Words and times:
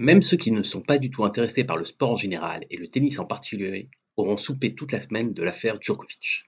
Même 0.00 0.22
ceux 0.22 0.36
qui 0.36 0.52
ne 0.52 0.62
sont 0.62 0.80
pas 0.80 0.98
du 0.98 1.10
tout 1.10 1.24
intéressés 1.24 1.64
par 1.64 1.76
le 1.76 1.84
sport 1.84 2.12
en 2.12 2.16
général 2.16 2.64
et 2.70 2.76
le 2.76 2.86
tennis 2.86 3.18
en 3.18 3.24
particulier 3.24 3.90
auront 4.16 4.36
soupé 4.36 4.72
toute 4.74 4.92
la 4.92 5.00
semaine 5.00 5.32
de 5.32 5.42
l'affaire 5.42 5.78
Djokovic. 5.80 6.44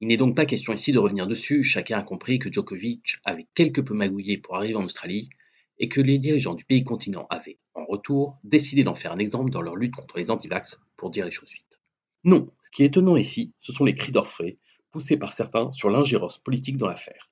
Il 0.00 0.06
n'est 0.06 0.16
donc 0.16 0.36
pas 0.36 0.46
question 0.46 0.72
ici 0.72 0.92
de 0.92 1.00
revenir 1.00 1.26
dessus, 1.26 1.64
chacun 1.64 1.98
a 1.98 2.02
compris 2.02 2.38
que 2.38 2.50
Djokovic 2.50 3.16
avait 3.24 3.48
quelque 3.54 3.80
peu 3.80 3.92
magouillé 3.92 4.38
pour 4.38 4.54
arriver 4.54 4.76
en 4.76 4.84
Australie 4.84 5.30
et 5.80 5.88
que 5.88 6.00
les 6.00 6.18
dirigeants 6.18 6.54
du 6.54 6.64
pays 6.64 6.84
continent 6.84 7.26
avaient, 7.28 7.58
en 7.74 7.84
retour, 7.86 8.38
décidé 8.44 8.84
d'en 8.84 8.94
faire 8.94 9.12
un 9.12 9.18
exemple 9.18 9.50
dans 9.50 9.62
leur 9.62 9.74
lutte 9.74 9.96
contre 9.96 10.18
les 10.18 10.30
antivax, 10.30 10.80
pour 10.96 11.10
dire 11.10 11.24
les 11.24 11.32
choses 11.32 11.52
vite. 11.52 11.80
Non, 12.22 12.52
ce 12.60 12.70
qui 12.70 12.84
est 12.84 12.86
étonnant 12.86 13.16
ici, 13.16 13.52
ce 13.58 13.72
sont 13.72 13.84
les 13.84 13.96
cris 13.96 14.12
d'orfraie 14.12 14.58
poussés 14.92 15.16
par 15.16 15.32
certains 15.32 15.72
sur 15.72 15.90
l'ingérence 15.90 16.38
politique 16.38 16.76
dans 16.76 16.86
l'affaire. 16.86 17.29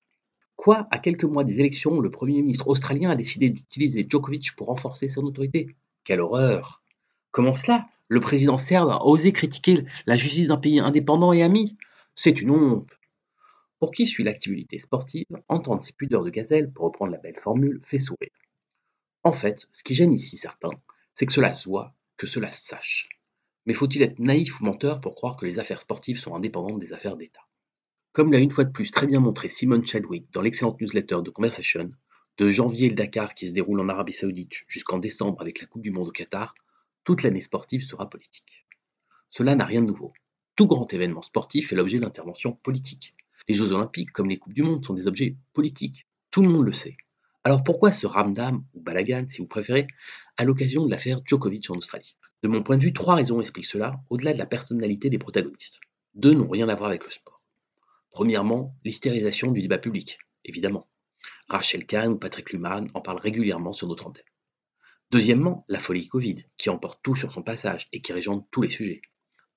Quoi, 0.58 0.88
à 0.90 0.98
quelques 0.98 1.22
mois 1.22 1.44
des 1.44 1.60
élections, 1.60 2.00
le 2.00 2.10
Premier 2.10 2.42
ministre 2.42 2.66
australien 2.66 3.10
a 3.10 3.14
décidé 3.14 3.48
d'utiliser 3.48 4.04
Djokovic 4.10 4.56
pour 4.56 4.66
renforcer 4.66 5.08
son 5.08 5.22
autorité? 5.22 5.76
Quelle 6.02 6.20
horreur! 6.20 6.82
Comment 7.30 7.54
cela? 7.54 7.86
Le 8.08 8.18
président 8.18 8.56
serbe 8.56 8.90
a 8.90 9.04
osé 9.06 9.32
critiquer 9.32 9.84
la 10.06 10.16
justice 10.16 10.48
d'un 10.48 10.56
pays 10.56 10.80
indépendant 10.80 11.32
et 11.32 11.44
ami? 11.44 11.76
C'est 12.16 12.40
une 12.40 12.50
honte! 12.50 12.90
Pour 13.78 13.92
qui 13.92 14.04
suit 14.04 14.24
l'activité 14.24 14.80
sportive, 14.80 15.26
entendre 15.46 15.80
ces 15.80 15.92
pudeurs 15.92 16.24
de 16.24 16.30
gazelle, 16.30 16.72
pour 16.72 16.86
reprendre 16.86 17.12
la 17.12 17.18
belle 17.18 17.38
formule, 17.38 17.78
fait 17.84 18.00
sourire. 18.00 18.32
En 19.22 19.30
fait, 19.30 19.68
ce 19.70 19.84
qui 19.84 19.94
gêne 19.94 20.12
ici 20.12 20.36
certains, 20.36 20.72
c'est 21.14 21.26
que 21.26 21.32
cela 21.32 21.54
se 21.54 21.68
voit, 21.68 21.94
que 22.16 22.26
cela 22.26 22.50
sache. 22.50 23.08
Mais 23.64 23.74
faut-il 23.74 24.02
être 24.02 24.18
naïf 24.18 24.60
ou 24.60 24.64
menteur 24.64 25.00
pour 25.00 25.14
croire 25.14 25.36
que 25.36 25.46
les 25.46 25.60
affaires 25.60 25.80
sportives 25.80 26.18
sont 26.18 26.34
indépendantes 26.34 26.80
des 26.80 26.92
affaires 26.92 27.16
d'État? 27.16 27.47
Comme 28.12 28.32
l'a 28.32 28.38
une 28.38 28.50
fois 28.50 28.64
de 28.64 28.72
plus 28.72 28.90
très 28.90 29.06
bien 29.06 29.20
montré 29.20 29.48
Simon 29.48 29.84
Chadwick 29.84 30.32
dans 30.32 30.40
l'excellente 30.40 30.80
newsletter 30.80 31.18
de 31.22 31.30
Conversation, 31.30 31.90
de 32.38 32.50
janvier 32.50 32.88
le 32.88 32.94
Dakar 32.94 33.34
qui 33.34 33.48
se 33.48 33.52
déroule 33.52 33.80
en 33.80 33.88
Arabie 33.88 34.12
Saoudite 34.12 34.64
jusqu'en 34.68 34.98
décembre 34.98 35.40
avec 35.40 35.60
la 35.60 35.66
Coupe 35.66 35.82
du 35.82 35.90
Monde 35.90 36.08
au 36.08 36.12
Qatar, 36.12 36.54
toute 37.04 37.22
l'année 37.22 37.40
sportive 37.40 37.84
sera 37.84 38.08
politique. 38.08 38.66
Cela 39.30 39.54
n'a 39.54 39.64
rien 39.64 39.82
de 39.82 39.86
nouveau. 39.86 40.12
Tout 40.56 40.66
grand 40.66 40.92
événement 40.92 41.22
sportif 41.22 41.72
est 41.72 41.76
l'objet 41.76 41.98
d'interventions 41.98 42.52
politiques. 42.52 43.14
Les 43.48 43.54
Jeux 43.54 43.72
Olympiques, 43.72 44.12
comme 44.12 44.28
les 44.28 44.38
Coupes 44.38 44.52
du 44.52 44.62
Monde, 44.62 44.84
sont 44.84 44.94
des 44.94 45.06
objets 45.06 45.36
politiques. 45.52 46.06
Tout 46.30 46.42
le 46.42 46.48
monde 46.48 46.66
le 46.66 46.72
sait. 46.72 46.96
Alors 47.44 47.62
pourquoi 47.62 47.92
ce 47.92 48.06
ramdam, 48.06 48.64
ou 48.74 48.80
balagan 48.80 49.24
si 49.28 49.40
vous 49.40 49.46
préférez, 49.46 49.86
à 50.36 50.44
l'occasion 50.44 50.84
de 50.84 50.90
l'affaire 50.90 51.20
Djokovic 51.24 51.70
en 51.70 51.76
Australie? 51.76 52.16
De 52.42 52.48
mon 52.48 52.62
point 52.62 52.76
de 52.76 52.82
vue, 52.82 52.92
trois 52.92 53.14
raisons 53.14 53.40
expliquent 53.40 53.66
cela, 53.66 54.00
au-delà 54.10 54.32
de 54.32 54.38
la 54.38 54.46
personnalité 54.46 55.10
des 55.10 55.18
protagonistes. 55.18 55.80
Deux 56.14 56.34
n'ont 56.34 56.48
rien 56.48 56.68
à 56.68 56.74
voir 56.74 56.90
avec 56.90 57.04
le 57.04 57.10
sport. 57.10 57.37
Premièrement, 58.18 58.74
l'hystérisation 58.84 59.52
du 59.52 59.62
débat 59.62 59.78
public, 59.78 60.18
évidemment. 60.44 60.88
Rachel 61.46 61.86
Kahn 61.86 62.14
ou 62.14 62.18
Patrick 62.18 62.50
Luhmann 62.50 62.88
en 62.94 63.00
parlent 63.00 63.20
régulièrement 63.20 63.72
sur 63.72 63.86
notre 63.86 64.08
antenne. 64.08 64.24
Deuxièmement, 65.12 65.64
la 65.68 65.78
folie 65.78 66.08
Covid, 66.08 66.44
qui 66.56 66.68
emporte 66.68 66.98
tout 67.04 67.14
sur 67.14 67.30
son 67.30 67.44
passage 67.44 67.86
et 67.92 68.02
qui 68.02 68.12
régente 68.12 68.48
tous 68.50 68.62
les 68.62 68.70
sujets. 68.70 69.02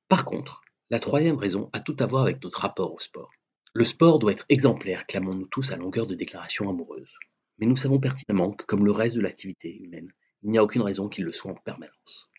Par 0.09 0.25
contre, 0.25 0.61
la 0.91 0.99
troisième 0.99 1.37
raison 1.37 1.71
a 1.73 1.79
tout 1.79 1.95
à 1.97 2.05
voir 2.05 2.21
avec 2.21 2.43
notre 2.43 2.59
rapport 2.59 2.93
au 2.93 2.99
sport. 2.99 3.31
Le 3.73 3.83
sport 3.83 4.19
doit 4.19 4.33
être 4.33 4.45
exemplaire, 4.47 5.07
clamons-nous 5.07 5.47
tous 5.47 5.71
à 5.71 5.75
longueur 5.75 6.05
de 6.05 6.13
déclarations 6.13 6.69
amoureuses. 6.69 7.15
Mais 7.57 7.65
nous 7.65 7.77
savons 7.77 7.99
pertinemment 7.99 8.51
que, 8.51 8.65
comme 8.65 8.85
le 8.85 8.91
reste 8.91 9.15
de 9.15 9.21
l'activité 9.21 9.75
humaine, 9.75 10.13
il 10.43 10.51
n'y 10.51 10.59
a 10.59 10.63
aucune 10.63 10.83
raison 10.83 11.09
qu'il 11.09 11.23
le 11.23 11.31
soit 11.31 11.49
en 11.49 11.55
permanence. 11.55 12.29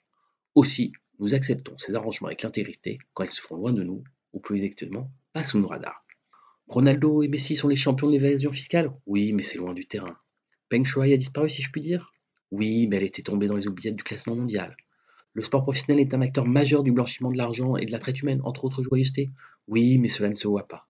Aussi, 0.55 0.93
nous 1.19 1.35
acceptons 1.35 1.77
ces 1.79 1.97
arrangements 1.97 2.29
avec 2.29 2.43
l'intégrité 2.43 3.01
quand 3.13 3.25
ils 3.25 3.29
se 3.29 3.41
font 3.41 3.57
loin 3.57 3.73
de 3.73 3.83
nous, 3.83 4.05
ou 4.33 4.39
plus 4.39 4.59
exactement, 4.59 5.11
pas 5.33 5.43
sous 5.43 5.59
nos 5.59 5.67
radars. 5.67 6.02
Ronaldo 6.73 7.23
et 7.23 7.29
Messi 7.29 7.55
sont 7.55 7.69
les 7.69 7.77
champions 7.77 8.07
de 8.07 8.13
l'évasion 8.13 8.51
fiscale? 8.51 8.91
Oui, 9.05 9.35
mais 9.35 9.43
c'est 9.43 9.59
loin 9.59 9.75
du 9.75 9.85
terrain. 9.85 10.17
Peng 10.71 10.85
Shuai 10.85 11.13
a 11.13 11.19
disparu, 11.19 11.51
si 11.51 11.61
je 11.61 11.71
puis 11.71 11.83
dire? 11.83 12.15
Oui, 12.51 12.87
mais 12.87 12.97
elle 12.97 13.03
était 13.03 13.21
tombée 13.21 13.47
dans 13.47 13.57
les 13.57 13.69
oubliettes 13.69 13.95
du 13.95 14.03
classement 14.03 14.35
mondial. 14.35 14.75
Le 15.35 15.43
sport 15.43 15.65
professionnel 15.65 16.01
est 16.01 16.15
un 16.15 16.23
acteur 16.23 16.47
majeur 16.47 16.83
du 16.83 16.91
blanchiment 16.91 17.31
de 17.31 17.37
l'argent 17.37 17.77
et 17.77 17.85
de 17.85 17.93
la 17.93 17.99
traite 17.99 18.23
humaine, 18.23 18.41
entre 18.45 18.65
autres 18.65 18.83
joyeusetés 18.83 19.31
Oui, 19.69 19.99
mais 19.99 20.09
cela 20.09 20.31
ne 20.31 20.35
se 20.35 20.49
voit 20.49 20.67
pas. 20.67 20.87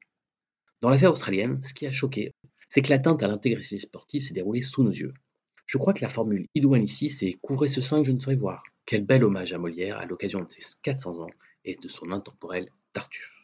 Dans 0.83 0.89
l'affaire 0.89 1.11
australienne, 1.11 1.61
ce 1.65 1.75
qui 1.75 1.85
a 1.89 1.91
choqué, 1.91 2.31
c'est 2.69 2.83
que 2.83 2.91
l'atteinte 2.91 3.21
à 3.25 3.27
l'intégrité 3.27 3.81
sportive 3.81 4.23
s'est 4.23 4.35
déroulée 4.35 4.63
sous 4.63 4.85
nos 4.85 4.93
yeux. 4.93 5.15
Je 5.67 5.79
crois 5.79 5.95
que 5.95 6.03
la 6.03 6.09
formule 6.09 6.47
idoine 6.55 6.85
ici, 6.85 7.09
c'est 7.09 7.33
Couvrez 7.43 7.67
ce 7.67 7.81
sein 7.81 7.99
que 8.03 8.07
je 8.07 8.13
ne 8.13 8.21
saurais 8.21 8.37
voir. 8.37 8.63
Quel 8.87 9.05
bel 9.05 9.25
hommage 9.25 9.53
à 9.53 9.59
Molière 9.59 9.99
à 9.99 10.07
l'occasion 10.07 10.43
de 10.43 10.49
ses 10.49 10.61
400 10.81 11.25
ans 11.25 11.31
et 11.65 11.75
de 11.75 11.89
son 11.89 12.13
intemporel 12.13 12.71
Tartuffe. 12.93 13.42